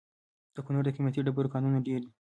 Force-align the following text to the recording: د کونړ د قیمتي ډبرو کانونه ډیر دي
د 0.55 0.57
کونړ 0.65 0.79
د 0.85 0.89
قیمتي 0.95 1.19
ډبرو 1.25 1.51
کانونه 1.53 1.79
ډیر 1.87 1.99
دي 2.05 2.11